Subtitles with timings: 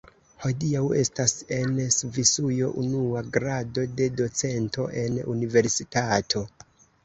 [0.43, 6.47] Hodiaŭ estas en Svisujo unua grado de docento en universitato.